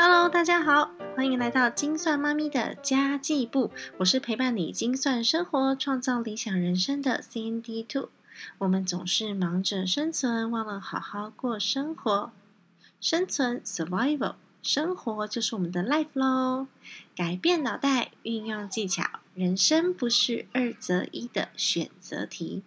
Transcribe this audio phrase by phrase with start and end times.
[0.00, 3.72] Hello，大家好，欢迎来到精算妈咪的家计部。
[3.96, 8.10] 我是陪伴你精算生活、创造理想人生的 CND Two。
[8.58, 12.30] 我们总是忙着生存，忘了好好过生活。
[13.00, 16.68] 生存 （survival），生活就是我们的 life 喽。
[17.16, 19.02] 改变脑袋，运用技巧，
[19.34, 22.62] 人生不是二择一的选择题。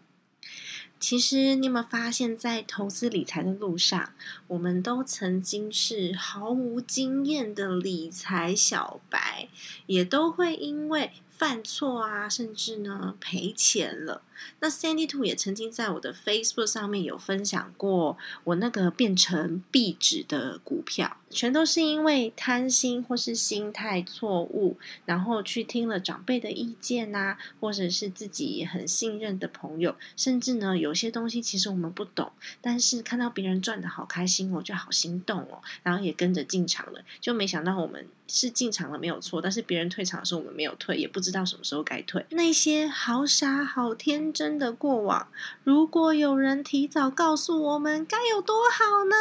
[1.01, 4.13] 其实，你有没有发现，在投资理财的路上，
[4.45, 9.49] 我们都曾经是毫无经验的理财小白，
[9.87, 14.21] 也都会因为犯错啊，甚至呢赔钱了。
[14.59, 44.30] 那 Sandy Two 也曾经在我的 Facebook 上面有分享过，我那个变成壁纸的股票，全都是因为贪心或是心态错误，然后去听了长辈的意见呐，或者是自己很信任的朋友，甚至呢有些东西其实我们不懂，但是看到别人赚的好开心，我就好心动哦，然后也跟着进场了，就没想到我们是进场了没有错，但是别人退场的时候我们没有退，也不知道什么时候该退，那些好傻好天。
[44.31, 45.27] 真的过往，
[45.63, 49.15] 如果有人提早告诉我们，该有多好呢？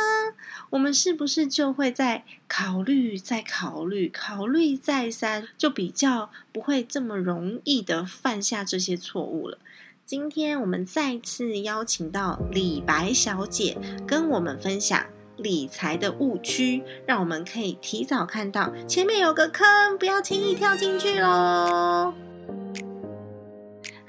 [0.70, 9.58] 我们是不是就会在考虑、再考虑、考虑再三，就比较不会这么容易的犯下这些错误了？
[10.06, 22.29] 今天我们再次邀请到李白小姐，跟我们分享理财的误区，让我们可以提早看到前面有个坑，不要轻易跳进去喽。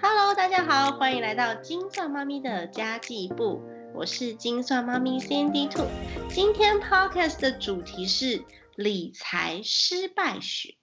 [0.03, 3.61] Hello，大家好，欢迎来到金算妈咪的家计部，
[3.93, 5.85] 我是金算妈咪 Cindy Two。
[6.27, 8.43] 今天 Podcast 的主题是
[8.75, 10.73] 理财失败学。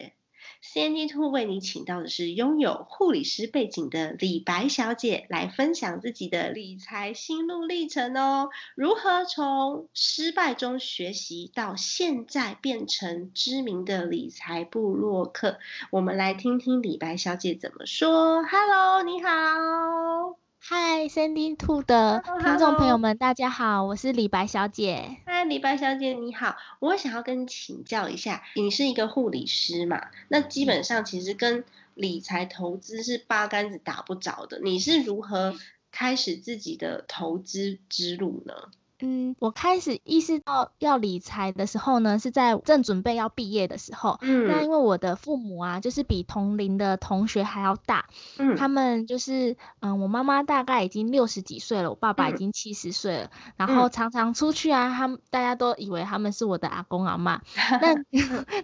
[0.63, 8.51] CND Two 为你请到的是拥有护理师背景的李白小姐，来分享自己的理财心路历程哦。
[8.75, 15.59] 如何从失败中学习，到现在变成知名的理财部落客？
[15.91, 18.43] 我们来听听李白小姐怎么说。
[18.43, 20.48] Hello，你好。
[20.61, 25.17] 嗨，Sandy Two 的听众朋友们，大家好，我是李白小姐。
[25.25, 30.09] 嗨，李白小姐你好，我想要跟你请教一下，你是一个护理师嘛？
[30.29, 31.65] 那基本上其实跟
[31.95, 34.61] 理财投资是八竿子打不着的。
[34.61, 35.55] 你是如何
[35.91, 38.55] 开始自己的投资之路呢？
[39.01, 44.19] 嗯，我开始意识到要理财的时候呢，是在正准备要毕业的时候。
[44.23, 48.07] 嗯，那因为我的父母啊，就是比同龄的同学还要大。
[48.39, 53.31] 嗯，他们就是，嗯，我妈妈大概已经六十几岁了，我爸爸已经七十岁了。
[53.57, 57.41] 然后常常出去啊，他们大家都以为他们是我的阿公阿妈，
[57.81, 58.05] 但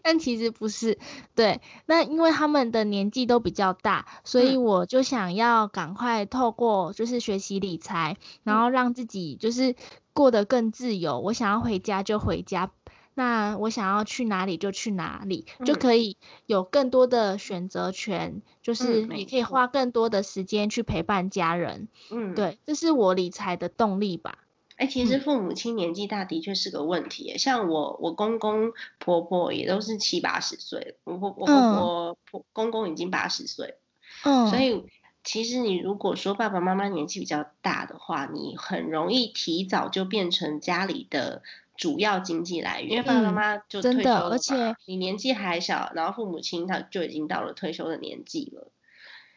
[0.02, 0.98] 但其实不是。
[1.34, 9.76] 对，那因为他们的年纪都比较大，所以我就想要赶快透过就是学习理财，然后让自己就是。
[10.14, 12.70] 过得更自由，我想要回家就回家，
[13.14, 16.16] 那我想要去哪里就去哪里，就可以
[16.46, 21.88] 有更多的选择权，就是你可以花更多的时间去陪伴家人。
[22.10, 24.38] 嗯，对，这是我理财的动力吧。
[24.76, 33.74] 哎，其实父母亲年纪大的确是个问题，像我，我公公婆婆也都是七八十岁，我我我婆婆公公已经八十岁，
[34.22, 34.84] 嗯，所以。
[35.24, 41.42] 其实你如果说爸爸妈妈年纪比较大的话，你很容易提早就变成家里的
[41.76, 48.70] 主要经济来源，因为爸爸妈妈就退休了，而且你年纪还小，然后父母亲他就已经到了退休的年纪了，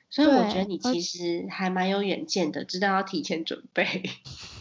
[0.09, 4.03] 所以我觉得你其实还蛮有远见的，知道要提前准备。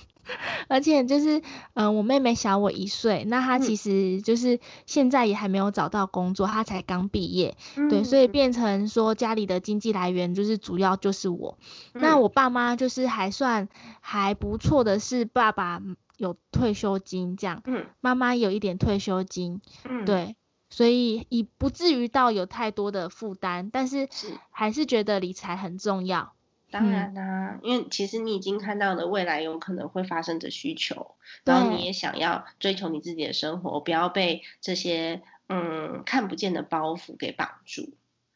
[0.69, 1.43] 而且就是，
[1.75, 7.57] 嗯，我妹妹小我一岁，那她其实就是现在也还没有找到工作，她才刚毕业，
[7.91, 11.59] 对，所以变成说家里的经济来源就是主要就是我。
[11.93, 13.69] 那我爸妈就是还算
[14.01, 15.81] 还不错的是，爸爸
[16.17, 17.63] 有退休金这样，
[18.01, 19.61] 妈妈有一点退休金，
[20.05, 20.37] 对，
[20.71, 24.09] 所以以不至于到有太多的负担，但是。
[24.51, 26.33] 还是觉得理财很重要。
[26.81, 31.15] 当然啦，因为其实你已经看到了未来有可能会发生的需求，
[31.45, 37.91] 然后你也想要追求你自己的生活，不要被这些嗯看不见的包袱给绑住。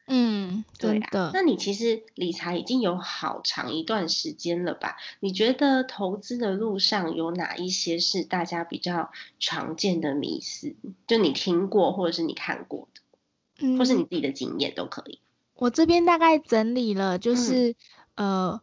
[0.07, 1.31] 嗯，对的。
[1.33, 4.97] 那你其实理财已经有好长一段时间了吧？
[5.21, 10.75] 你觉得投资的路上有哪一些是大家比较常见的迷思？
[11.07, 15.19] 就你听过或者是你看过的，或是你自己的经验都可以。
[15.55, 17.75] 我这边大概整理了，就是。
[18.15, 18.61] 呃，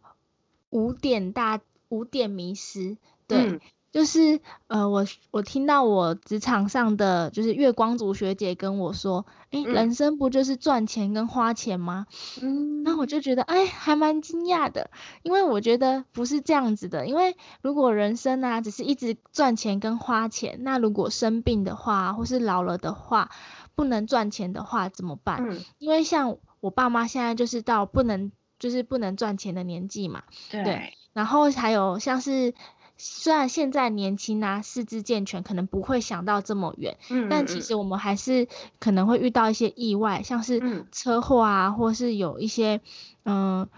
[0.71, 2.97] 五点大五点迷失，
[3.27, 3.61] 对，
[3.91, 12.06] 就是呃，我我听到我职场上的就是月光族学姐跟我说，哎，人生不就是赚钱跟花钱吗？
[12.43, 14.91] 嗯，那我就觉得哎，还蛮惊讶的，
[15.23, 23.31] 因为我觉得不是这样子的，因为如果人生啊只是一直赚钱跟花钱，那如果生病的话或是老了的话，
[23.75, 25.49] 不能赚钱的话怎么办？
[25.49, 32.55] 嗯，因为像我爸妈现在就是到不能就是不能赚钱的年纪嘛，对，然后还有像是。
[33.01, 38.49] 虽然现在年轻啊，四肢健全，可能不会想到这么远，嗯，但其实我们还是
[38.81, 42.81] 可能会遇到一些意外，像是车祸啊，或是有一些
[43.25, 43.69] 嗯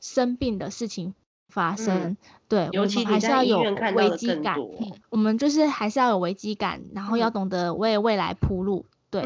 [0.00, 1.14] 生病的事情
[1.48, 2.16] 发生，
[2.46, 3.58] 对，我们还是要有
[3.96, 4.56] 危机感，
[5.08, 9.24] 我们就是还是要有危机感，然后要懂得为未来铺路，对，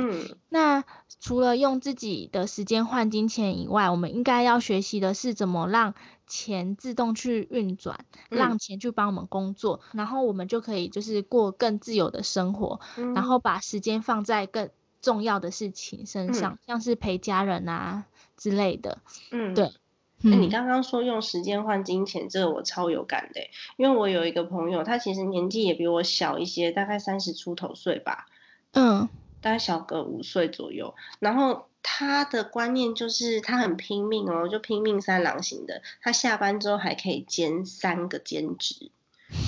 [0.48, 0.84] 那
[1.20, 5.94] 除了用自己的时间换金钱以外，我们应该要学习的是怎么让。
[6.26, 12.80] 钱自动去运转，让钱去帮我们工作，然后我们就可以就是过更自由的生活，
[13.14, 14.70] 然后把时间放在更
[15.02, 18.06] 重要的事情身上，像是陪家人啊
[18.38, 19.00] 之类的。
[19.32, 19.74] 嗯，对。
[20.22, 23.42] 那你刚刚说用时间换金钱，这个我超有感的，
[23.76, 28.24] 因为我有一个朋友，他其实年纪也比我小一些，大概三十出头岁吧。
[28.72, 29.10] 嗯。
[29.44, 35.82] 大概小个五岁左右，然后他的观念就是他很拼命哦，就拼命三郎型的。
[36.00, 38.90] 他下班之后还可以兼三个兼职，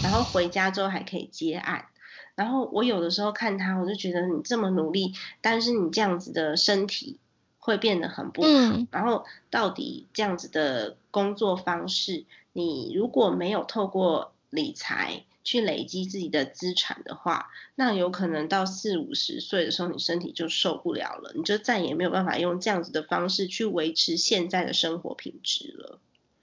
[0.03, 1.87] 然后回家之后还可以接案。
[2.35, 7.19] 然后我有的时候看他，我就觉得你这么努力，但是你这样子的身体
[7.59, 8.49] 会变得很不好。
[8.91, 26.01] 然后到底这样子的工作方式，你如果没有透过理财，去累积自己的资产的话，那有可能到四五十岁的时候，你身体就受不了了，你就再也没有办法用这样子的方式去维持现在的生活品质了。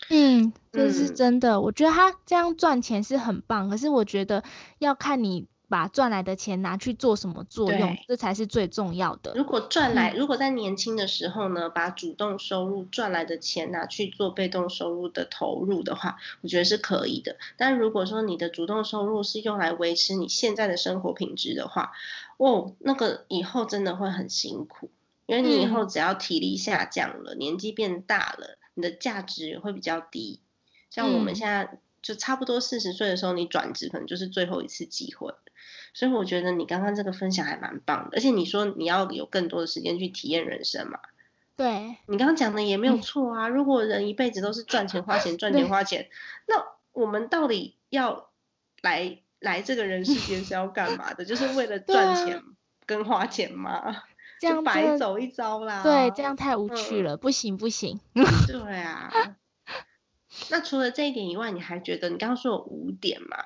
[0.10, 1.62] 嗯，这是真的。
[1.62, 4.44] 我觉得他这样赚钱是很棒，可是我觉得
[4.80, 5.46] 要看你。
[5.70, 9.34] 把赚来的钱拿去做什么作用，这才是最重要的。
[9.36, 17.38] 如果赚来，如果在年轻的时候呢，把主动收入赚来的钱拿去做被动收入的投入的话，我觉得是可以的。
[17.58, 21.94] 但如果说你的主动收入是用来维持你现在的生活品质的话，
[22.38, 24.92] 哦，那个以后真的会很辛苦，
[25.26, 30.40] 因为你以后只要体力下降了，年纪变大了，你的价值也会比较低。
[30.92, 35.34] 像我们现在就差不多四十岁的时候，你转职可能就是最后一次机会。
[35.94, 41.00] 所以我觉得你刚刚这个分享还蛮棒的，而且你说你要有更多的时间去体验人生嘛？
[41.56, 43.48] 对，你刚刚讲的也没有错啊。
[43.48, 46.10] 如果人一辈子都是赚钱花钱 赚钱花钱，
[46.48, 46.56] 那
[46.94, 48.32] 我们到底要
[48.82, 51.24] 来来这个人世间是要干嘛的？
[51.26, 52.42] 就是为了赚钱
[52.88, 54.04] 跟花钱吗？
[54.42, 55.84] 这样白走一遭啦。
[55.84, 58.00] 对，这样太无趣了，不行不行。
[58.48, 59.38] 对啊。
[60.50, 63.38] 那除了这一点以外，你还觉得你刚刚说有五点吗？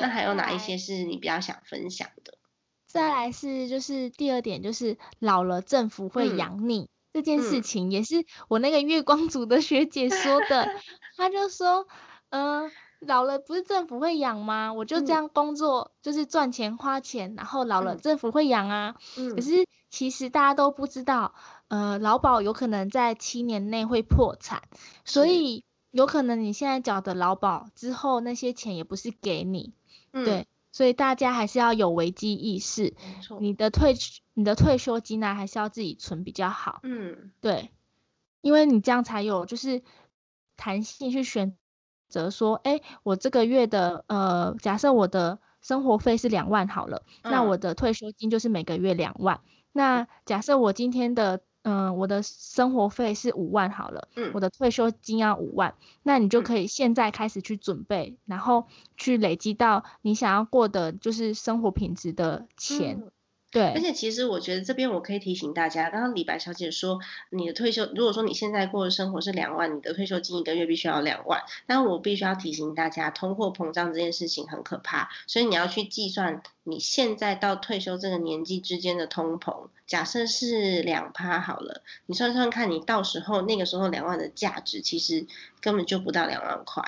[0.00, 2.38] 那还有哪一些是你比较想分享的？
[2.86, 10.68] 再来是就是第二点，就是老了政府会养你这件事情，也是我那个月光族的学姐说的。
[11.16, 11.88] 她就说，
[12.30, 12.70] 嗯，
[13.00, 14.72] 老了不是政府会养吗？
[14.72, 18.94] 我就这样工作，就是赚钱花钱，然后老了政府会养啊。
[19.34, 21.34] 可是其实大家都不知道，
[21.66, 24.62] 呃，劳保有可能在七年内会破产，
[25.04, 29.72] 所以有可能你现在缴的劳保之后那些钱也不是给你。
[30.22, 32.94] 对，所以大家还是要有危机意识。
[33.22, 33.96] 错，你的退
[34.34, 36.80] 你的退休金呢，还是要自己存比较好。
[36.84, 37.70] 嗯，对，
[38.42, 39.82] 因为你这样才有就是
[40.56, 41.56] 弹性去选
[42.08, 49.40] 择说，哎，我这个月的呃，假设我的生活费是两万好了，那我的退休金就是每个月两万。
[49.72, 58.66] 那假设我今天的嗯，我的生活费是五万好了，嗯，我的退休金要五万，那你就可以现在开始去准备，然后
[58.98, 63.02] 去累积到你想要过的就是生活品质的钱。
[63.54, 66.98] 对，而且其实我觉得这边我可以提醒大家，刚刚李白小姐说，
[67.30, 85.28] 你的退休如果说你现在过的生活是两万，你的退休金一个月必须要两万，但我必须要提醒大家，通货膨胀这件事情很可怕，所以你要去计算你现在到退休这个年纪之间的通膨，假设是两趴好了，你算算看你到时候那个时候两万的价值，其实
[85.60, 86.82] 根本就不到两万块。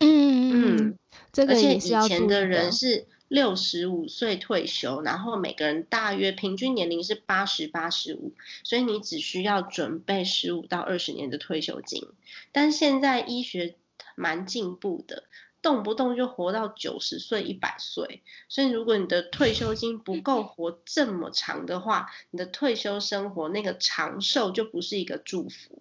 [0.00, 0.98] 嗯嗯，
[1.32, 3.06] 这个也是要以前的人是。
[3.30, 8.32] 六十五岁退休，然后每个人大约平均年龄是八十八十五，
[8.64, 12.08] 所以你只需要准备十五到二十年的退休金。
[12.50, 13.76] 但现在医学
[14.16, 15.22] 蛮进步的，
[15.62, 25.80] 动不动就活到九十岁、一百岁，所以如果你的退休金不够活这么长的话，你的退休生活那个长寿就不是一个祝福，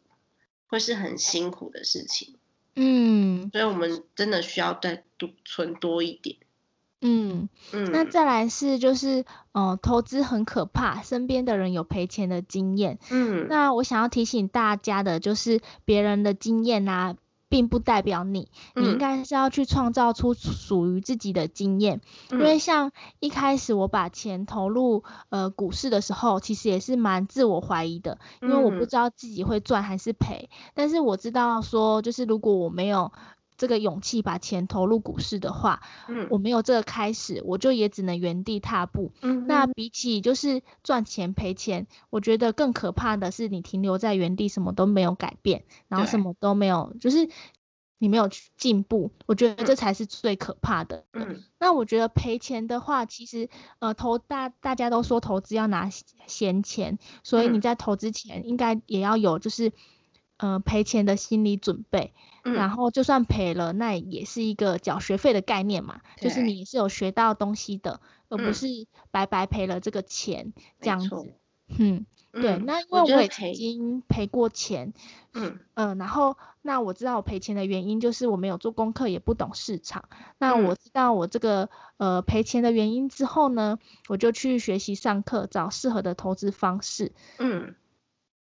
[0.67, 2.35] 会是很辛苦的事情。
[2.75, 6.37] 嗯，所以我们真的需要再多存多一点。
[7.01, 12.99] 嗯嗯，那再来是就是，哦，投资很可怕，身边的人有赔钱的经验。
[13.09, 17.15] 嗯，那我想要提醒大家的就是，别人的经验啊，
[17.47, 22.01] 并不代表你，你应该是要去创造出属于自己的经验。
[22.31, 22.91] 因为像
[23.21, 30.49] 一开始我把钱投入呃股市的时候，其实也是蛮自我怀疑的，因为我不知道自己会赚还是赔。
[30.73, 33.13] 但是我知道说，就是如果我没有。
[33.59, 39.11] 这个勇气把钱投入股市的话，嗯，我没有这个开始，我就也只能原地踏步。
[39.21, 47.29] 嗯，那比起就是赚钱赔钱，我觉得更可怕的是你停留在原地，什么都没有改变，然后什么都没有，就是
[47.97, 49.11] 你没有进步。
[49.25, 51.03] 我觉得这才是最可怕的。
[51.11, 53.49] 嗯，那我觉得赔钱的话，其实
[53.79, 55.89] 呃投大大家都说投资要拿
[56.27, 59.73] 闲钱，所以你在投资前应该也要有就是
[60.39, 62.11] 呃赔钱的心理准备。
[62.41, 68.65] 然后就算赔了，那也是一个缴学费的概念嘛，就是你是有学到东西的，而不是
[69.11, 71.33] 白白赔了这个钱这样子。
[71.77, 72.57] 嗯，对。
[72.57, 74.93] 那因为我也曾经赔过钱，
[75.33, 80.05] 嗯嗯，然后那我知道我赔钱的原因就是我没有做功课，也不懂市场。
[80.39, 83.77] 那我知道我这个呃赔钱的原因之后呢，
[84.07, 87.11] 我就去学习上课，找适合的投资方式。
[87.37, 87.75] 嗯。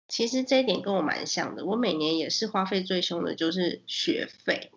[0.09, 4.71] 其实这一点跟我蛮像的，我每年也是花费最凶的，就是学费，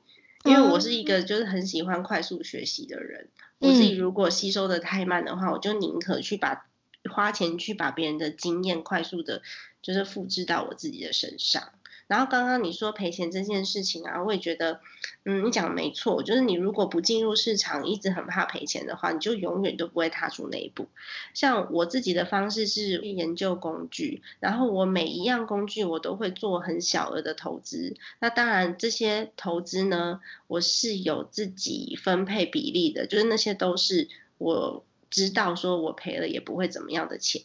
[0.45, 6.68] 因为我是一个就是很喜欢快速学习的人，我自己如果吸收的太慢的话，我就宁可去把
[7.11, 9.41] 花钱去把别人的经验快速的，
[9.81, 11.69] 就是复制到我自己的身上。
[12.07, 14.81] 然后刚刚你说赔钱这件事情啊，我也觉得，
[15.25, 20.87] 嗯，你讲的没错，就是你如果不进入市场，一直很怕赔钱的话，你就永远都不会踏出那一步。
[21.35, 27.95] 像我自己的方式是研究工具，然后我每一样工具我都会做很小额的投资。
[28.19, 34.07] 那当然这些投资呢，我是有自己分配比例的，就是那些都是
[34.39, 37.41] 我知道说我赔了也不会怎么样的钱。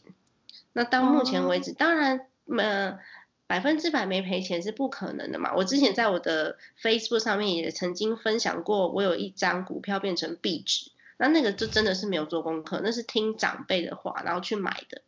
[0.72, 2.26] 那到目前为止，当然，
[2.58, 2.98] 呃。
[3.46, 5.54] 百分之百没赔钱是不可能的嘛？
[5.54, 15.02] 我之前在我的 Facebook 上面也曾经分享过，我有一张股票变成壁纸，那那个就真的是没有做功课，那是听长辈的话然后去买的，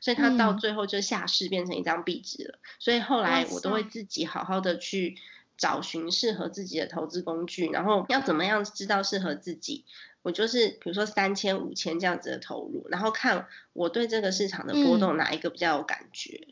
[0.00, 2.58] 所以它到最后就下市变成一张壁纸了。
[2.78, 5.18] 所以后来我都会自己好好的去
[5.58, 9.84] 找寻适合自己的投资工具，然后要怎么样知道适合自己，
[10.22, 16.48] 我就是比如说三千、五千这样子的投入，然后看我对这个市场的波动哪一个比较有感觉。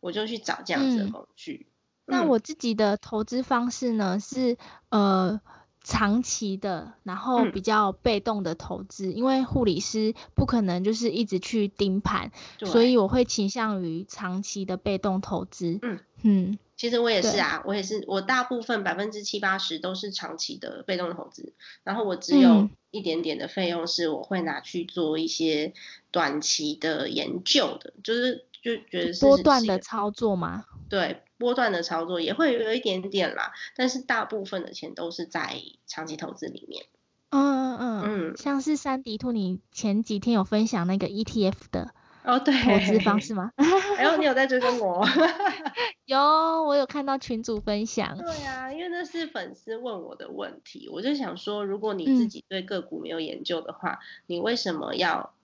[0.00, 1.66] 我就去找这样子的工具。
[2.04, 4.58] 那我自己的投资方式呢，是
[4.90, 5.40] 呃
[5.84, 12.32] 长期的，然后比较被动的投资，因为护理师不可能就是一直去盯盘，
[12.64, 15.78] 所以我会倾向于长期的被动投资。
[15.82, 21.52] 嗯嗯，其实我也是啊，我也是，我大部分百分之七八十都是长期的被动投资，
[21.84, 25.74] 然后我只有一点点的费用是我会拿去做一些
[26.10, 28.46] 短期的研究的，就是。
[28.64, 30.64] 就觉得是波段的操作吗？
[30.88, 36.86] 对，波段的操作也会有一点点啦，但是大部分的钱都是在长期投资里面。
[37.28, 41.92] 嗯嗯嗯，像是三迪兔，你前几天有分享那个 ETF 的
[42.24, 43.52] 哦，对，投资方式吗？
[43.98, 45.06] 然后你有在追踪我？
[46.06, 46.18] 有，
[46.64, 48.16] 我有看到群主分享。
[48.16, 55.34] 对啊，因为那是粉丝问我的问题，我就想说，如果你自己对个股没有研究的话，你为什么要？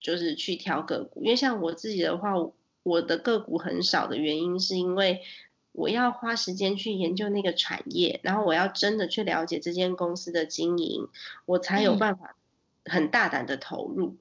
[0.00, 2.34] 就是去挑个股，因为像我自己的话，
[2.88, 5.22] 我的个股很少的原因，是因为
[5.72, 11.08] 我要花时间去研究那个产业，然后我要真的去了解这间公司的经营，
[11.46, 12.36] 我才有办法
[12.84, 14.16] 很大胆的投入。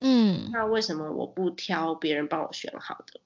[0.00, 3.20] 嗯，那为什么我不挑别人帮我选好的？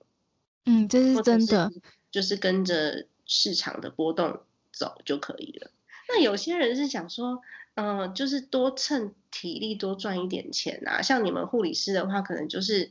[0.64, 1.70] 嗯，这是真的，
[2.10, 4.40] 就是跟着市场的波动
[4.72, 5.70] 走就可以了。
[6.08, 7.42] 那有些人是想说。
[7.74, 11.00] 嗯，就是多趁体力多赚一点钱啊。
[11.00, 12.90] 像你们护理师的话，可能就是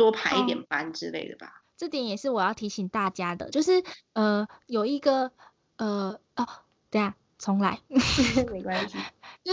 [0.00, 1.62] 多排一点班之类的吧。
[1.76, 3.82] 这点也是我要提醒大家的，就是
[4.14, 5.30] 呃，有一个
[5.76, 6.48] 呃哦，
[6.88, 7.80] 等下重来，
[8.50, 8.96] 没关系，
[9.44, 9.52] 就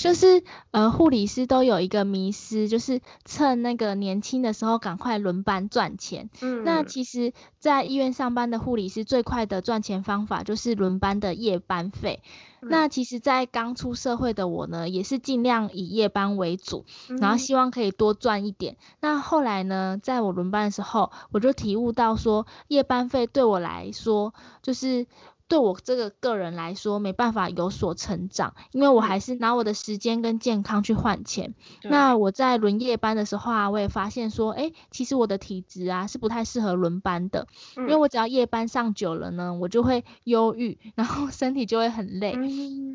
[0.00, 6.30] 就是呃，护理师都有一个迷失，就是趁那个年轻的时候赶快轮班赚钱。
[6.40, 12.22] 嗯，那其实，在医院上班的护理师最快的赚钱方法就是轮班的夜班费。
[12.62, 16.86] 那其实，在刚出社会的我呢，也是尽量以夜班为主，
[17.20, 18.76] 然后希望可以多赚一点。
[19.00, 25.06] 那后来呢，在我轮班的时候，我就体悟到说，夜班费对我来说，就是。
[25.50, 31.54] 对我这个个人来说，没办法有所成长，因为我还是拿我的时间跟健康去换钱。
[31.82, 42.32] 那我在轮夜班的时候啊，我也发现说，哎，其实我的体质啊是不太适合轮班的，因为我只要夜班上久了呢，我就会忧郁，然后 身体就会很累，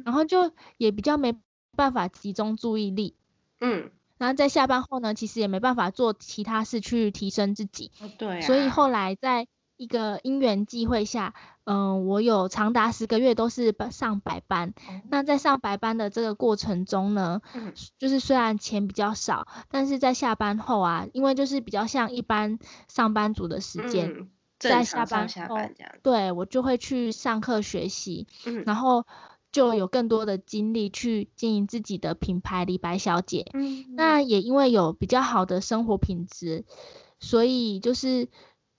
[0.05, 1.35] 然后就也比较没
[1.75, 3.15] 办法集中注意力。
[3.59, 3.91] 嗯。
[4.17, 7.91] 然后在下班后呢，其实也没办法做其他事去提升自己。
[8.17, 8.39] 对。
[8.39, 9.45] 所以后来在
[9.77, 14.73] 一个因缘际会下，嗯，我有长达十个月都是上白班。
[15.09, 17.41] 那在上白班的这个过程中呢，
[17.97, 24.29] 就是虽然钱比较少，但是在下班后啊，因为就是比较像一般上班族的时间，
[24.59, 25.57] 在下班后，
[26.03, 28.27] 对我就会去上课学习，
[28.65, 29.05] 然后。
[29.51, 33.49] 就有更多的精力去经营自己的品牌李白小姐。
[33.53, 36.65] 嗯，那也因为有比较好的生活品质，
[37.21, 38.27] 所以就是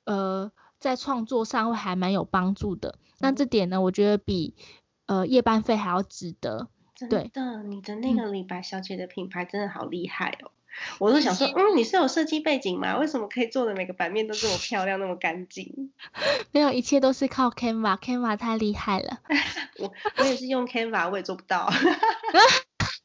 [0.05, 2.99] 呃在创作上会还蛮有帮助的。
[3.18, 4.54] 那这点呢，我觉得比
[5.06, 6.68] 呃夜班费还要值得。
[6.95, 10.50] 真的，你的那个李白小姐的品牌真的好厉害哦。
[10.99, 12.99] 我都想说，嗯，你是有设计背景吗？
[12.99, 15.90] 为什么可以做的每个版面都这么漂亮，那么干净？
[16.52, 19.21] 没有，一切都是靠 Canva，Canva 太厉害了。
[19.80, 21.71] 我我也是用 Canva，我也做不到。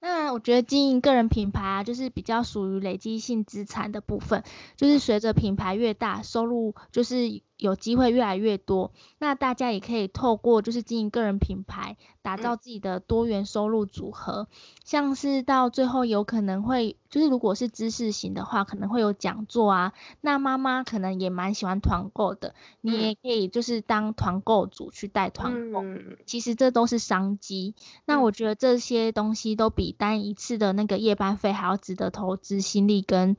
[0.00, 4.42] 那我觉得经营个人品牌啊，就是比较属于累积性资产的部分，
[4.76, 8.92] 就是随着品牌越大，收入就是有机会越来越多。
[9.18, 14.48] 那大家也可以透过就是经营个人品牌，打造自己的多元收入组合，
[14.84, 16.96] 像是到最后有可能会。
[17.10, 19.92] 就是如果是知识型的话，可能会有讲座啊。
[20.20, 25.82] 那妈妈可能也蛮喜欢团购的，你也可以就是当团购组去带团购。
[26.24, 27.74] 其实这都是商机。
[28.04, 33.36] 那我觉得这些东西都比单一次的那个夜班费还要值得投资心力跟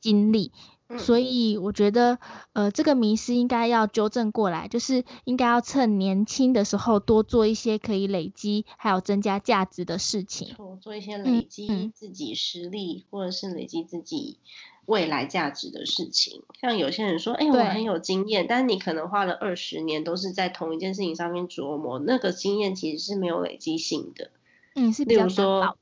[0.00, 0.50] 精力。
[0.98, 2.18] 所以我觉得，
[2.52, 14.38] 呃，这个迷失应该要纠正过来，就是应该要趁年轻的时候多做一些可以累积还有增加价值的事情，做一些累积自己实力或者是累积自己
[14.86, 16.42] 未来价值的事情。
[16.60, 24.30] 像有些人说，哎，我很有经验，但是你可能花了二十年都是在同一件事情上面琢磨，那个经验其实是没有累积性的。
[24.74, 25.76] 嗯，是比较说。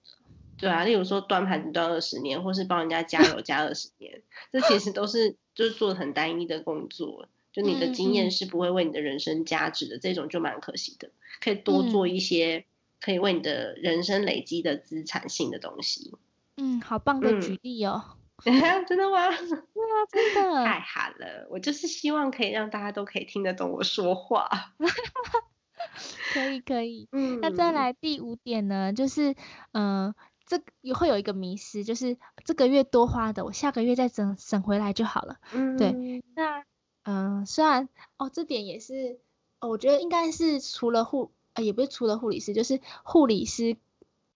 [0.63, 11.11] 对啊，例如说端盘子端二十年，或是帮人家加油加二十年，这其实都是就是做很单一的工作，就你的经验是不会为你的人生加值的，这种就蛮可惜的。
[11.41, 12.65] 可以多做一些
[13.01, 16.15] 可以为你的人生累积的资产性的东西。
[16.59, 18.05] 嗯，好棒的举例哦。
[18.45, 19.31] 真的吗？
[19.35, 20.65] 对啊，真的。
[20.65, 24.49] 太好了，我就是希望可以让大家都可以听得懂我说话。
[26.33, 27.09] 可以可以。
[27.11, 27.41] 嗯。
[27.43, 29.35] 那再来第五点呢，就是
[29.73, 30.15] 嗯。
[30.47, 35.39] 这也会有一个迷失，就是这个月多花的，我下个月再省省回来就好了。
[35.53, 36.23] 嗯，对。
[36.35, 36.65] 那
[37.05, 39.21] 嗯，虽然哦，这点也是，
[39.61, 43.77] 我觉得应该是除了护，呃，也不是除了护理师，就是护理师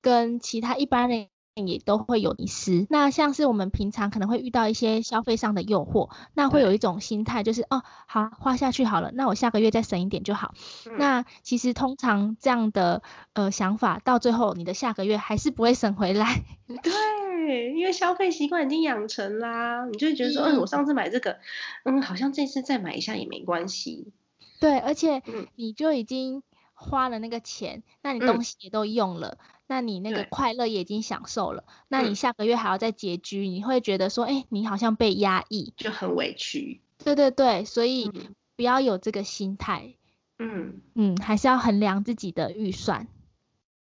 [0.01, 1.29] 跟其他一般人。
[1.65, 2.87] 也都会有迷失。
[2.91, 10.53] 那像是我们平常可能会遇到一些消费上的诱惑，那会有一种心态，就是哦，好花下去好了，那我下个月再省一点就好。
[10.99, 16.43] 那其实通常这样的呃想法，到最后你的下个月还是不会省回来。
[16.83, 21.39] 对，因为消费习惯已经养成啦，你就会觉得说，嗯，我上次买这个，
[21.85, 24.13] 嗯，好像这次再买一下也没关系。
[24.61, 25.23] 对，而且
[25.55, 26.43] 你就已经
[26.75, 29.39] 花了那个钱，那你东西也都用了。
[29.67, 36.81] 那你那个快乐也已经享受了，那你下个月还要再拮据，你会觉得说，哎，你好像被压抑，就很委屈。
[36.99, 38.11] 对对对，所以
[38.57, 39.95] 不要有这个心态。
[40.39, 43.09] 嗯嗯，还是要衡量自己的预算。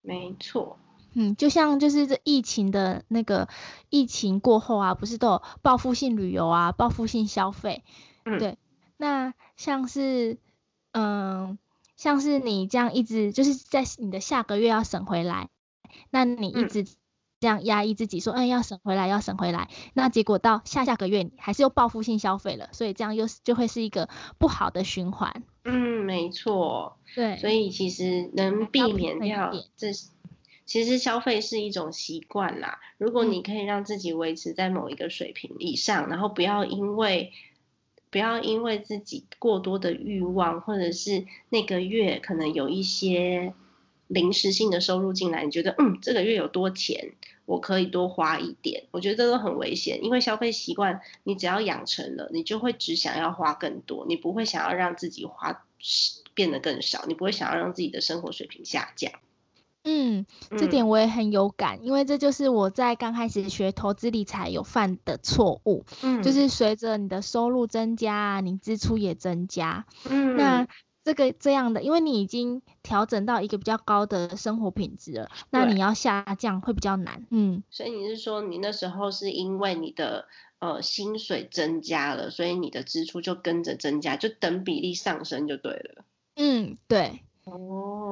[0.01, 0.79] 没错。
[1.13, 3.49] 嗯，就像就是这疫情的那个
[3.91, 7.85] 疫情过后啊，不是都有报复性旅游啊，报复性消费。
[8.25, 8.39] 嗯。
[8.39, 8.59] 对。
[8.97, 10.39] 那像是，
[10.93, 11.59] 嗯，
[11.97, 15.49] 像是你这样一直就是在你的下个月要省回来。
[16.11, 16.85] 那你一直
[17.39, 25.43] 这样压抑自己，说，嗯，要省回来，要省回来，那结果到下下个月，你还是又报复性消费了，所以这样又是就会是一个不好的循环。
[25.65, 26.97] 嗯，没错。
[27.15, 27.37] 对。
[27.37, 29.93] 所以其实能避免掉这，
[30.65, 32.81] 其实消费是一种习惯啦。
[32.97, 37.33] 如果你可以让自己维持在某一个水平以上，然后不要因为
[38.11, 43.53] 不要因为自己过多的欲望，或者是那个月可能有一些。
[44.09, 47.15] 临时性的收入进来，你觉得嗯，这个月有多钱，
[47.45, 48.85] 我可以多花一点。
[48.93, 55.65] 我觉得这都很危险，因为消费习惯你只要养成了，你就会只想要花更多，你不会想要让自己花
[56.35, 59.11] 变得更少，你不会想要让自己的生活水平下降。
[59.89, 65.85] 嗯，这点我也很有感，因为这就是我在刚开始学投资理财有犯的错误。
[66.03, 69.87] 嗯，就是随着你的收入增加，你支出也增加。
[70.09, 70.67] 嗯，那。
[71.07, 77.25] 这个这样的，因为你已经调整到一个比较高的生活品质了，那你要下降会比较难。
[77.31, 80.27] 嗯，所以你是说你那时候是因为你的
[80.59, 86.05] 呃薪水增加了，所以你的支出就跟着增加，就等比例上升就对了。
[86.35, 87.21] 嗯，对。
[87.45, 87.55] 哦。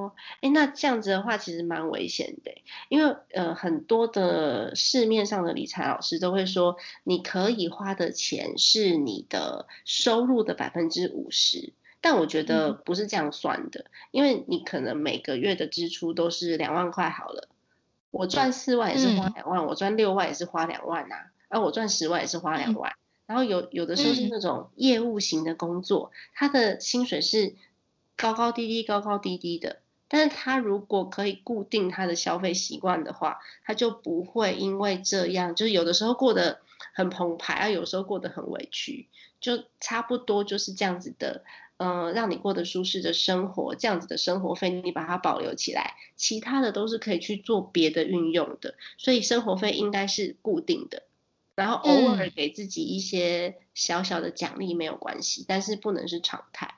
[0.04, 2.52] 哦，哎，那这样子的话其实蛮危险的，
[2.88, 11.72] 因为呃很多的市面上的理财老师都会说，你可以花的钱是你的收入的百分之五十，
[12.04, 17.48] 但我觉得不是这样算的，因为你可能每个月的支出都是两万块好了，
[18.10, 21.14] 我赚四万也是花两万，我赚六万也是花两万呐，
[21.48, 22.92] 啊，我赚十万也是花两万，
[23.24, 27.54] 然后有有的时候是那种业务型的工作，他的薪水是。
[28.16, 29.80] 高高低低，高高低低的。
[30.06, 36.60] 但是他如果可以固定他的消费习惯的话，他就不会因为这样，就是有的时候过得
[36.92, 39.08] 很澎湃，啊，有时候过得很委屈，
[39.40, 41.42] 就差不多就是这样子的。
[41.76, 48.76] 嗯，让你过得舒适的生活，这样子的生活费你把它保留起来，其他的都是可以去做别的运用的。
[48.96, 51.02] 所以生活费应该是固定的，
[51.56, 56.76] 然后偶尔给自己一些小小的奖励没有关系，但是不能是常态。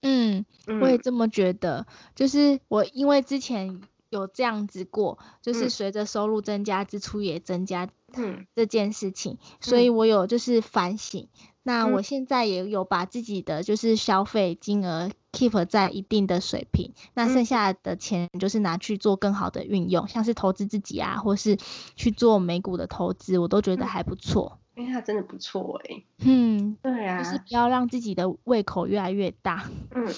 [0.00, 0.46] 嗯，
[0.80, 1.86] 我也这么觉得。
[2.14, 11.28] 就是我因为之前有这样子过，就是随着收入增加，支出也增加，嗯，这件事情，所以我有就是反省。
[11.64, 21.56] 那我现在也有把自己的就是消费金额 keep 在一定的水平，那剩下的钱就是拿去做更好的运用，像是投资自己啊，或是
[21.96, 24.60] 去做美股的投资，我都觉得还不错。
[24.76, 30.12] 因为它真的不错哎，嗯，对啊，就是不要让自己的胃口越来越大，嗯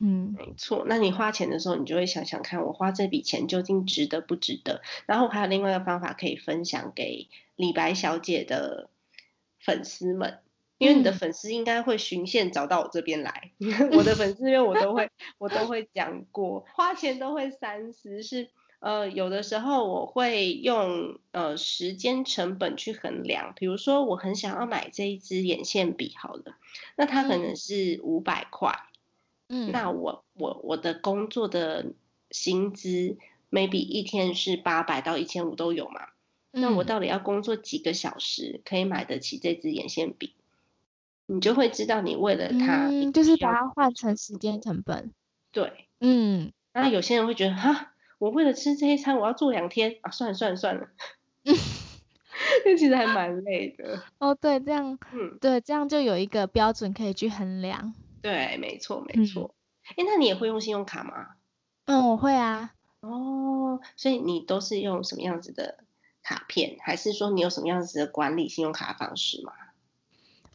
[0.00, 0.84] 嗯，没错。
[0.88, 4.80] 那你花钱的时候，你就会想想看，我花这笔钱究竟值得不值得？
[5.06, 8.88] 然后还有另外一个方法可以分享给李白小姐的
[9.60, 10.38] 粉丝们，
[10.78, 13.52] 因为你的粉丝应该会循线找到我这边来。
[13.96, 18.50] 我的粉丝因为我都会我都会讲过，花钱都会三思是。
[18.80, 26.58] 呃，有的时候我会用呃时间成本去衡量，比如说我很想要买这一支眼线笔，好了，
[26.94, 28.78] 那它可能是五百块，
[29.48, 31.94] 嗯，那我我我的工作的
[32.30, 33.16] 薪资
[33.50, 36.08] maybe 一天是八百到一千五都有嘛，
[36.50, 40.34] 那我到底要工作几个小时可以买得起这支眼线笔？
[41.26, 45.12] 你就会知道你为了他，就是把它换成时间成本，
[45.52, 47.90] 对，嗯，那有些人会觉得哈。
[48.18, 50.10] 我为了吃这一餐，我要做两天啊！
[50.10, 50.86] 算了算了算了，
[51.42, 51.52] 那
[52.78, 54.02] 其实还蛮累的。
[54.18, 57.92] 哦，对，这样，嗯，对，这样就有一个标准可以去衡量。
[58.22, 59.54] 对，没错没错。
[59.96, 61.34] 哎，那你也会用信用卡吗？
[61.86, 62.72] 嗯，我会啊。
[63.00, 65.84] 哦，所以你都是用什么样子的
[66.22, 66.78] 卡片？
[66.80, 69.52] 还是说你有什么样子的管理信用卡方式吗？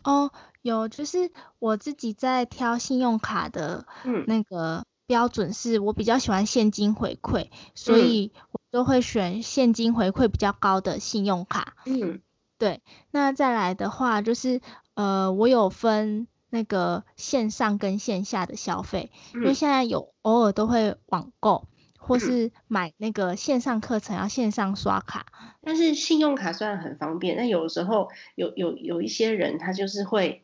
[0.04, 0.32] 哦，
[0.62, 4.84] 有，就是我自己在挑信用卡的，嗯，那个。
[5.10, 11.78] 标准是我比较喜欢现金回馈，所以我都会选现金回馈比较高的信用卡。
[11.88, 12.22] 嗯，
[12.60, 12.84] 对。
[13.10, 14.62] 那再来的话，就是
[14.94, 21.68] 呃，我有分那个线上跟线下的消费，因为现在有偶尔都会网购
[22.10, 25.26] 或是买那个线上课程要线上刷卡。
[25.62, 30.42] 但是信用卡虽然很方便，但有时候有有有一些人他就是会。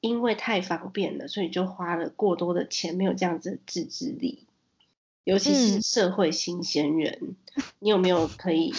[0.00, 4.46] 因为太方便了，所以就花了过多的钱，没有这样子的自制力。
[5.24, 7.34] 尤其是社会新鲜人，
[7.80, 8.72] 你有没有可以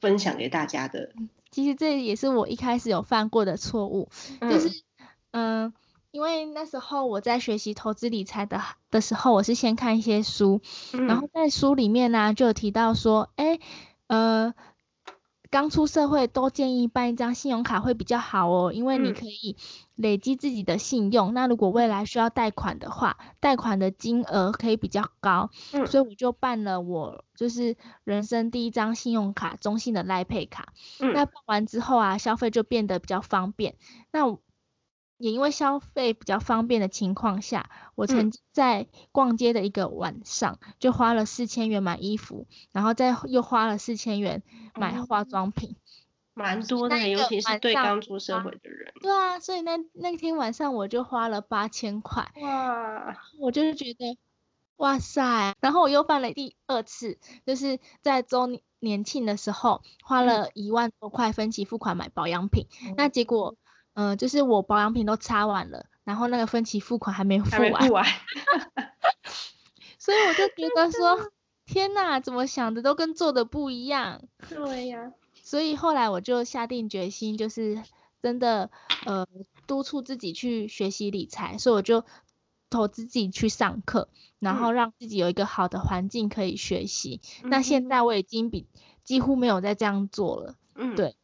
[0.00, 1.14] 分享给大家的？
[1.50, 4.10] 其实这也是我一开始有犯过的错误，
[4.42, 4.82] 就是
[5.30, 5.72] 嗯，
[6.10, 10.60] 因为那时候我在学习投资理财的的时候，我是先看一些书，
[10.92, 13.58] 然后在书里面呢就有提到说，哎，
[14.06, 14.54] 呃。
[15.52, 19.56] 刚出社会都建议办一张信用卡会比较好哦，因为你可以
[19.96, 21.34] 累积自己的信用。
[21.34, 25.50] 那如果未来需要贷款的话，贷款的金额可以比较高。
[25.72, 30.72] 嗯，所以我就办了我就是人生第一张信用卡，中信的赖配卡。
[31.00, 33.74] 嗯，那办完之后啊，消费就变得比较方便。
[34.12, 34.38] 那
[35.20, 44.42] 也因为消费比较方便的情况下，我曾经在逛街的一个晚上就花了四千元买衣服，然后再又花了四千元
[44.74, 45.76] 买化妆品，
[46.32, 48.94] 蛮多的，尤其是对刚出社会的人。
[49.02, 52.32] 对啊，所以那那天晚上我就花了八千块。
[52.40, 53.18] 哇！
[53.38, 54.16] 我就是觉得，
[54.76, 55.54] 哇塞！
[55.60, 63.54] 然后我又办了第二次，就是在周年庆的时候花了一万多块分期付款买保养品，那结果。
[63.94, 68.06] 嗯，就是我保养品都擦完了，然后那个分期付款还没付完，
[69.98, 71.30] 所以我就觉得说，
[71.66, 74.22] 天哪，怎么想的都跟做的不一样。
[74.48, 77.82] 对呀，所以后来我就下定决心，就是
[78.22, 78.70] 真的
[79.04, 79.26] 呃
[79.66, 82.04] 督促自己去学习理财，所以我就
[82.70, 87.20] 投资自己去上课，然后让自己有一个好的环境可以学习。
[87.42, 88.66] 那现在我已经比
[89.04, 90.54] 几乎没有再这样做了。
[90.74, 91.16] 嗯，对。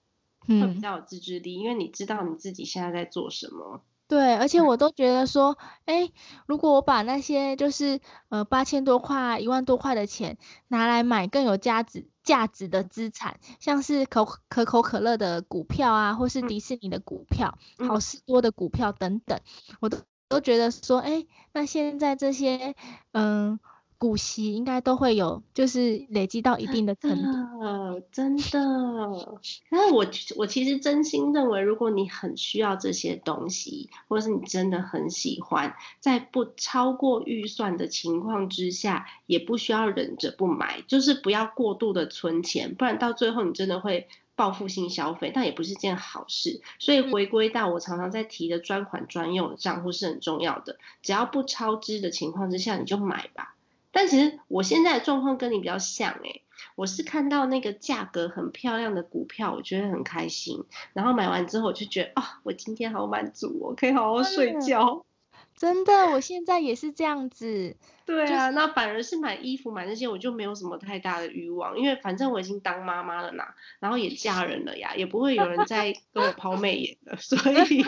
[0.47, 3.83] 会比较有自制力，因为你知道你自己现在在做什么。
[4.09, 6.11] 对，而且我都觉得说，哎，
[6.47, 19.41] 如果我把那些就是呃八千多块、一万多块的钱拿来买更有价值价值的资产，像是可可口可乐的股票啊，或是迪士尼的股票、好事多的股票等等，
[19.81, 22.77] 我都都觉得说，哎，那现在这些
[23.13, 23.59] 嗯。
[23.99, 28.03] 股息应该都会有，就是累积到一定的程度。
[28.13, 30.07] 真的，但是我
[30.37, 46.61] 我其实真心认为，如果你很需要这些东西，或者是你真的很喜欢，在不超过预算的情况之下，也不需要忍着不买，就是不要过度的存钱，不然到最后你真的会报复性消费，但也不是件好事。
[46.79, 53.56] 所以回归到我常常在提的专款专用的账户是很重要的，只要不超支的情况之下，你就买吧。
[53.97, 56.43] 但其实我现在的状况跟你比较像诶，
[56.75, 65.07] 我是看到那个价格很漂亮的股票，我觉得很开心，然后买完之后我就觉得啊，我今天好满足，我可以好好睡觉。
[65.57, 67.75] 真的，我现在也是这样子。
[68.05, 73.45] 对啊，那反而是买衣服买那些我就没有什么太大的欲望，因为反正我已经当妈妈了呐，
[73.81, 77.83] 然后也嫁人了呀，也不会有人再跟我抛媚眼了， 所以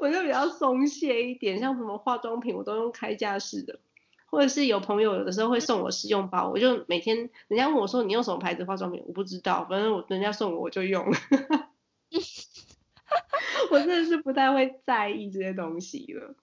[0.00, 3.78] 我就比较松懈一点，像什么化妆品我都用开架式的。
[4.30, 7.16] 或者是有朋友有的时候会送我试用包，我就每天
[7.48, 11.04] 人家问我说你用什么牌子化妆品，我不知道，反正我人家送我我就用。
[13.70, 16.34] 我真的是不太会在意这些东西了。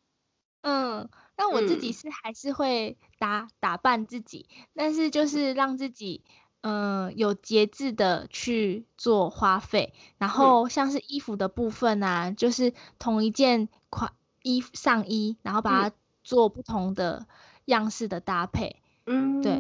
[0.62, 6.24] 嗯，那我自己是还是会打打扮自己，但是就是让自己
[6.62, 17.28] 嗯有节制的去做花费，然后像是衣服的部分啊，就是同一件款衣上衣，然后把它做不同的。
[17.66, 19.54] 样式的搭配，嗯，对，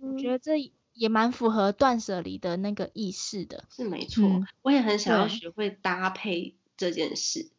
[0.00, 4.44] 我觉得这也蛮符合断舍离的那个意识的，是没错。
[4.62, 7.50] 我也很想要学会搭配这件事，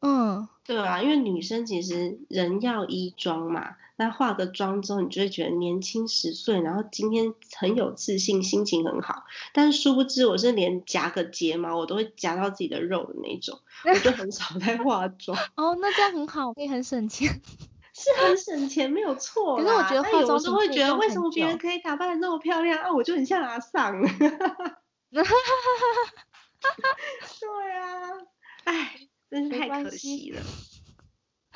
[0.00, 9.24] 嗯，对啊，因为女生其实人要衣装嘛，那化个妆之后，你就会觉得年轻十岁，然后今天很有自信，心情很好。
[9.52, 15.38] 但是殊不知，我是连夹个睫毛，我都会夹到自己的肉的那种，我就很少在化妆。
[15.56, 17.40] 哦，那这样很好，可以很省钱。
[17.94, 19.56] 是很省钱，没有错。
[19.56, 24.02] 可是我觉得化妆时候会觉得，为什么别人可以打扮的那么漂亮啊，我就很像阿桑。
[25.10, 25.22] 对
[27.78, 28.10] 啊，
[28.64, 28.98] 哎，
[29.30, 30.42] 真是太可惜了。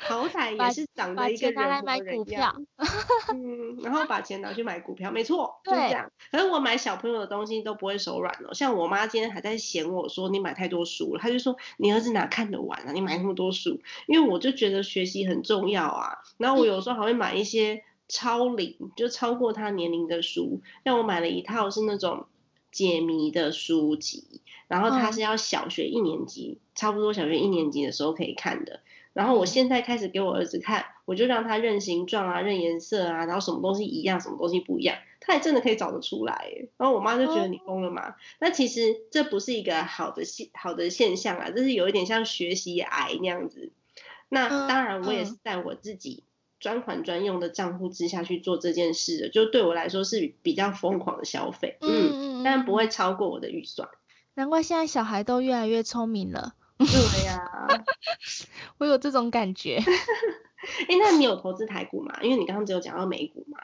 [0.01, 2.65] 好歹也是长得一个人模人样，
[3.35, 6.09] 嗯，然后把钱拿去买股票，没错，就是这样。
[6.31, 16.19] 可是我买小朋友的东西都不会手软哦，像我妈今天还在嫌我说你买太多书了，她就说你儿子哪看得完啊，你买那么多书，因为我就觉得学习很重要啊。
[16.37, 22.25] 然后我有时候还会买一些超龄，就超过他年龄的书，像我买了一套是那种
[22.71, 28.79] 解谜的书籍，然后他是要小学一年级，差不多小学一年级的时候可以看的。
[29.19, 36.49] 然后我现在开始给我儿子看，我就让他认形状啊、认颜色啊，然后什么东西一样，什么东西不一样，他还真的可以找得出来。
[36.77, 38.15] 然后我妈就觉得你疯了嘛？
[38.39, 43.73] 那其实这不是一个好的现好的现象啊，这是有一点像学习癌那样子。
[44.29, 46.23] 那当然，我也是在我自己
[46.61, 53.89] 专款专用的账户之下去做这件事的，就对我来说是比较疯狂的消费，嗯，但不会超过我的预算。
[54.33, 56.53] 难怪现在小孩都越来越聪明了。
[56.79, 57.43] 对呀，
[58.79, 59.77] 我有这种感觉。
[60.87, 62.19] 哎，那你有投资台股吗？
[62.23, 63.59] 因为你刚刚只有讲到美股嘛。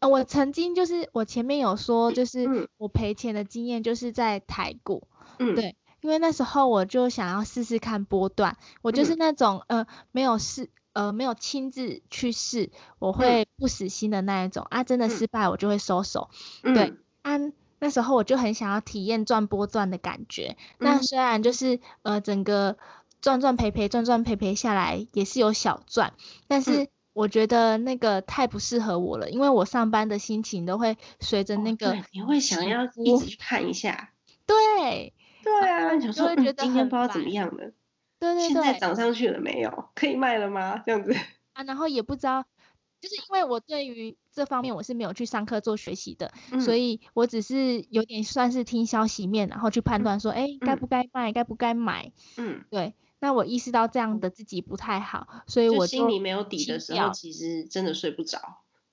[0.00, 5.06] 呃，我曾经就是我前面有说，就是我赔钱的经验就是在台股。
[5.38, 5.54] 嗯。
[5.54, 16.30] 对，因为那时候我就想要试试看波段，我就是那种呃没有试呃没有亲自去试，我会不死心的那一种啊，真的失败我就会收手。
[16.62, 17.52] 对，安。
[17.78, 20.56] 那时候我就很想要体验赚波赚的感觉。
[20.78, 22.76] 那虽然就是呃整个
[23.20, 26.12] 赚赚赔赔赚赚赔赔下来也是有小赚，
[26.46, 34.10] 但是我觉得那个太不适合我了，因为我上班的心情都会随着那个你会想要一直去看一下。
[34.46, 37.72] 对对啊，想说今天不知道怎么样了。
[38.20, 38.48] 对对对。
[38.48, 39.88] 现在涨上去了没有？
[39.94, 40.82] 可以卖了吗？
[40.86, 41.14] 这样子。
[41.52, 42.44] 啊，然后也不知道。
[43.00, 46.32] 就是因为我对于这方面我是没有去上课做学习的，
[46.64, 52.12] 所以我只是有点算是听消息面，然后去判断说，哎，该不该卖，该不该买。
[52.36, 52.94] 嗯，对。
[53.20, 58.38] 那我意识到这样的自己不太好，所以我心里没有底的时候，其实真的睡不着。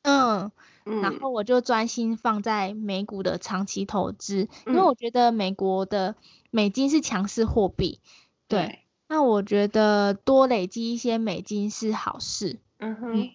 [0.02, 0.52] 嗯，
[0.84, 6.16] 然后我就专心放在美股的长期投资，因为我觉得美国的
[6.50, 8.00] 美金是强势货币。
[8.48, 8.80] 对。
[9.08, 12.58] 那我觉得多累积一些美金是好事。
[12.80, 13.30] 嗯哼。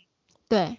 [0.50, 0.78] 对，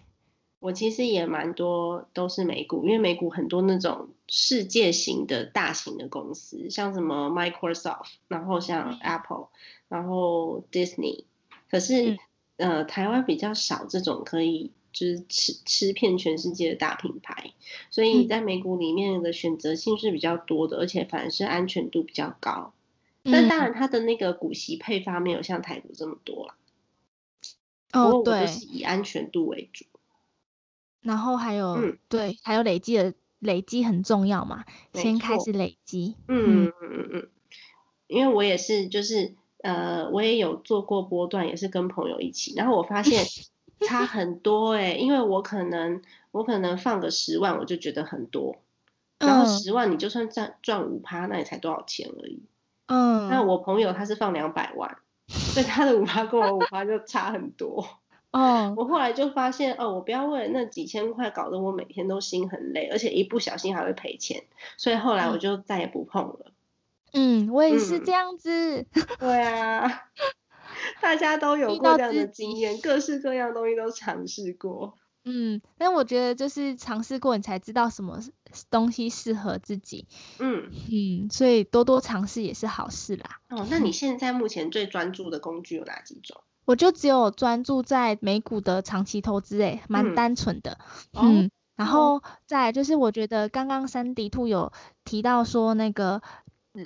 [0.60, 9.48] 我其实也蛮多都是美股，因为美股很多那种世界型的大型的公司，像什么 Microsoft，然后像 Apple，
[9.88, 11.24] 然后 Disney，
[11.70, 12.18] 可是
[12.58, 17.54] 呃，台湾比较少这种可以就是吃吃遍全世界的大品牌，
[17.88, 22.74] 所以在美股里面的选择性是比较多的，而且反而是安全度比较高。
[23.24, 26.54] 但当然，它的那个股息配发没有像台股这么多了。
[27.92, 29.84] 哦，对，是以安全度为主。
[31.00, 31.76] 然后还有，
[32.08, 36.16] 对，还有累积的累积很重要嘛，先开始累积。
[36.28, 37.28] 嗯嗯嗯嗯。
[38.06, 43.24] 因为我也是，就是呃，我也有做过波段，也是跟朋友一起，然后我发现
[43.86, 48.56] 差很多哎，因为我可能我可能放个十万，我就觉得很多，
[49.18, 52.42] 然后十万你就算赚赚五趴，那也才多少钱而已。
[52.86, 54.98] 嗯，那我朋友他是放两百万，
[55.52, 57.86] 所以他的五八跟我五八就差很多。
[58.32, 64.44] 哦，我后来就发现，哦，我不要为了那几千块搞得我每天都心很累，而且一不小心还会赔钱，
[64.78, 66.52] 所以后来我就再也不碰了。
[67.12, 68.86] 嗯，我也是这样子。
[69.20, 70.04] 对啊，
[71.02, 74.96] 大家都有过这样的经验，各式各样东西都尝试过。
[75.24, 78.18] 嗯，但我觉得就是尝试过，你才知道什么
[78.70, 80.06] 东西适合自己。
[80.40, 83.38] 嗯嗯，所以多多尝试也是好事啦。
[83.48, 86.40] 哦，那你现在目前最专注的工具有哪几种？
[86.64, 90.78] 我就只有专注在美股的长期投资，诶，蛮单纯的。
[91.12, 94.72] 嗯，然后再就是我觉得刚刚三 D Two 有
[95.04, 96.20] 提到说那个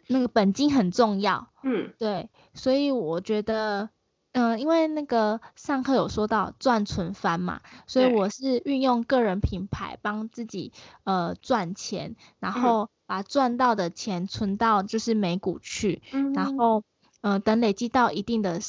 [0.08, 1.50] 那个本金很重要。
[1.62, 3.88] 嗯，对，所以我觉得。
[4.36, 16.02] 嗯，因为那个上课有说到赚存翻嘛，所以我是运用个人品牌帮自己呃赚钱，然后把赚到的钱存到就是美股去，
[16.34, 16.84] 然后
[17.22, 18.60] 呃等累积到一定的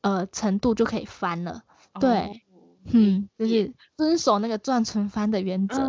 [0.00, 1.62] 呃程度就可以翻了。
[2.00, 2.42] 对，
[2.92, 5.82] 嗯，就是遵守那个赚存翻的原则。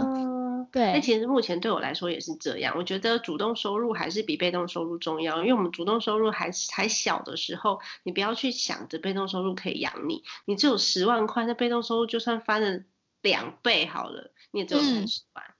[0.71, 2.75] 对，那其实目前对我来说也是这样。
[2.77, 10.23] 我觉得主动收入还是比被动收入重要，因为我们主动收入还还小的时候，你不要去想着被动收入可以养你。
[10.45, 12.83] 你只有十万块，那被动收入就算翻了
[13.21, 15.45] 两倍好了，你也只有三十万。
[15.45, 15.56] 嗯，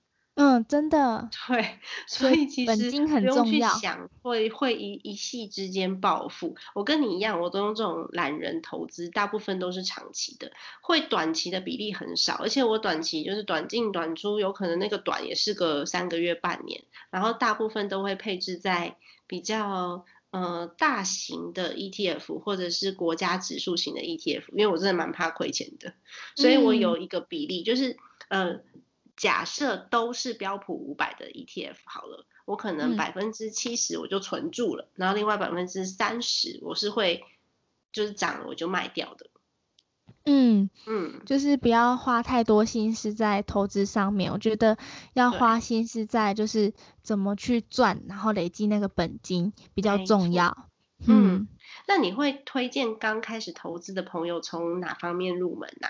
[0.68, 6.56] 真的， 对， 所以其实不用去想会会一一夕之间暴富。
[6.76, 12.36] 我跟你一样，我都用这种懒人投资，大部分都是长期的，会短期的比例很少。
[12.36, 16.84] 而且我短期就是短进短出，有可能那个短也是个三个月、半年。
[17.10, 18.96] 然后大部分都会配置在
[19.26, 25.94] 比较呃大型的 ETF 或者是国家指数型的 ETF，因为我真的蛮怕亏钱的，
[26.36, 27.98] 所以我有一个比例就是
[28.30, 28.60] 呃。
[29.18, 37.26] 假设都是标普五百的 ETF 好了，我可能百分之七十我就存住了，然后另外百分之三十我是会
[37.92, 39.30] 就是涨了我就卖掉的。
[40.30, 44.78] 嗯嗯，就是不要花太多心思在投资上面，我觉得
[45.14, 50.68] 要花心思在就是怎么去赚，然后累积那个本金比较重要。
[51.08, 51.48] 嗯，
[51.88, 55.88] 那你会推荐刚开始投资的朋友从哪方面入门呢？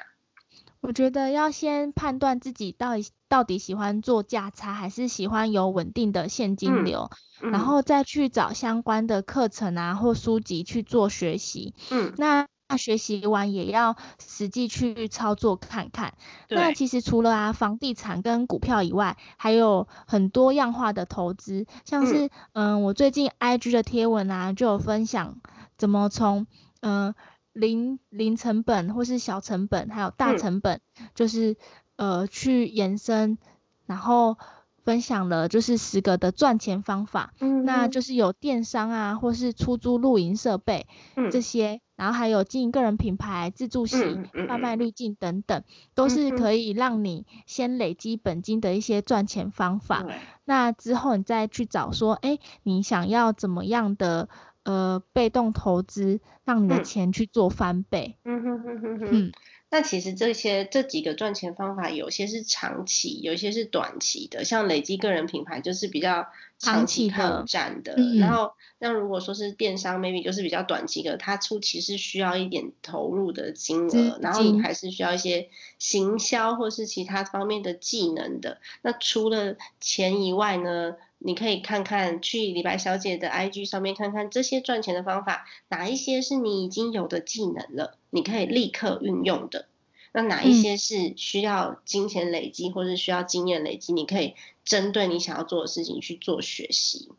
[0.79, 7.09] 我觉得要先判断自己到底到底喜欢做价差，还是喜欢有稳定的现金流，
[7.41, 11.73] 然后再去找相关的课程啊或书籍去做学习。
[11.89, 16.13] 嗯，那学习完也要实际去操作看看。
[16.49, 25.37] 那其实除了啊房地产跟股票以外，还有很多样化的投资，像是嗯我最近 IG 的贴文啊就有分享
[25.77, 26.45] 怎么从
[26.81, 27.15] 嗯。
[27.57, 30.79] 零零成本或是小成本，还有大成本，
[31.15, 31.57] 就是
[31.95, 33.39] 呃去延伸，
[33.87, 34.37] 然后
[34.83, 45.63] 分享了就是十个的赚钱方法，嗯，那就是有电商啊，或是出租露营设备，嗯，这些，然后还有经营个人品牌、自助型、贩卖滤镜等等，
[45.95, 50.05] 都是可以让你先累积本金的一些赚钱方法。
[50.45, 54.29] 那之后你再去找说，哎，你想要怎么样的？
[54.67, 58.17] 呃，被动投资让你的钱去做翻倍。
[58.25, 59.31] 嗯哼哼哼哼。
[59.69, 64.43] 那其实这些这几个赚钱方法，有些是长期，有些是短期的。
[64.43, 66.27] 像累积个人品牌就是比较
[66.57, 67.95] 长期抗战的。
[68.19, 75.49] 然后，那如果说是电商，maybe 就是比较短期的，它初期是需要一点投入的金额，然后你还是需要一些
[75.79, 78.59] 行销或是其他方面的技能的。
[78.81, 80.97] 那除了钱以外呢？
[81.19, 89.67] 你可以看看去李白小姐的 IG 上面看看这些赚钱的方法，哪一些是你已经有的技能了，你可以立刻运用的。
[90.13, 97.11] 那哪一些是需要金钱累积或者需要经验累积，你可以针对你想要做的事情去做学习。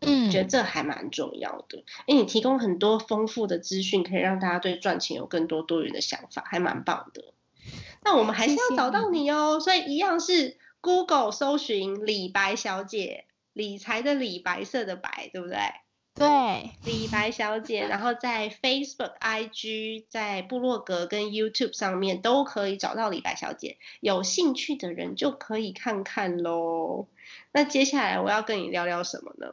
[0.00, 1.84] 嗯，觉得这还蛮重要的。
[2.06, 7.34] 哎，你提供很多丰富的资讯，可以让大家对赚钱有更多多元的想法，还蛮棒的。
[8.02, 13.26] 那我们还是要找到你哦，所以一样是 Google 搜寻李白小姐。
[13.52, 15.58] 理财的理，白色的白，对不对？
[16.12, 27.06] 对，李白小姐，然后在 Facebook、IG、在部落格跟 YouTube 上面都可以找到李白小姐，有兴趣的人就可以看看喽。
[27.52, 29.50] 那接下来我要跟你聊聊什么呢？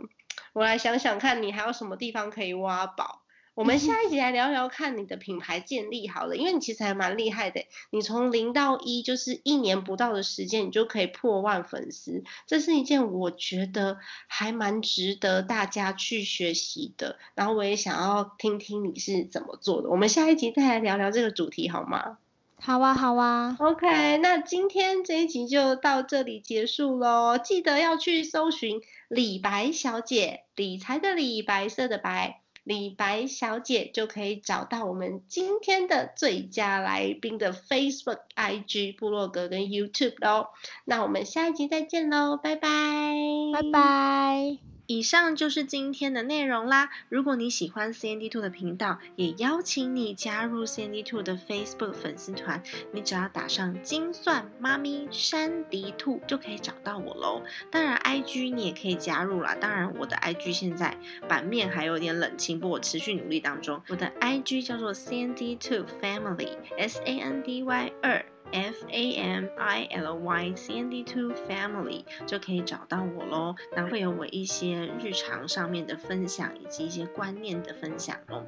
[0.54, 3.22] 我来想想看你还有什么地方可以挖宝。
[3.58, 13.98] 我们下一集来聊聊看你的品牌建立好了，因为你其实还蛮厉害的，你从零到一就是一年不到的时间，你就可以破万粉丝，这是一件我觉得
[14.28, 17.18] 还蛮值得大家去学习的。
[17.34, 22.20] 然后我也想要听听你是怎么做的，我们下一集再来聊聊这个主题好吗？
[22.60, 23.58] 好啊，好啊。
[23.60, 32.42] OK，那今天这一集就到这里结束喽，记得要去搜寻李白小姐，理财的理，白色的白。
[32.68, 40.48] 李白小姐就可以找到我们今天的最佳来宾的 Facebook、IG、部落格跟 YouTube 喽。
[40.84, 42.70] 那我们下一集再见喽，拜拜，
[43.54, 44.77] 拜拜。
[44.88, 46.90] 以上就是今天的内容啦。
[47.10, 52.64] 如果你喜欢 CND Two 的频道，也邀请你加入 CND Two 的 Facebook 粉丝团。
[52.94, 57.44] 你只要打上“精算妈咪山迪兔”就可以找到我喽。
[57.70, 59.54] 当然，IG 你也可以加入啦。
[59.56, 63.82] 当然，我的 IG 现在版面还有点冷清，不过我持续努力当中。
[63.90, 68.26] 我的 IG 叫做 CND Two Family，S A N D Y 二。
[68.52, 73.56] F A M I L Y C N D Two Family 就可以找到我喽。
[73.76, 78.46] 那会有我一些日常上面的分享，以及一些观念的分享哦。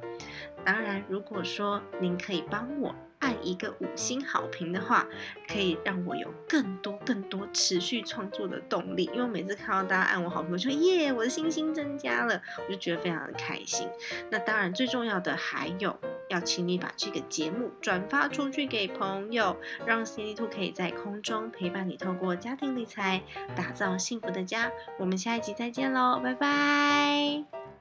[0.64, 5.06] 当然，如果说您可以帮我按一个五星好评的话，
[5.48, 9.08] 可以让我有更多更多持续创作的动力。
[9.14, 13.88] 因为每次看到大家按我好评，我就耶，我的星星增加了，我就觉得非常的开心。
[14.30, 15.98] 那当然，最重要的还有。
[16.28, 23.20] 要请你把这个节目转发出去给朋友，让 c d Two 可以在空中陪伴你，透过家庭理财
[23.56, 24.70] 打造幸福的家。
[25.00, 27.79] 我们下一集再见喽，拜拜。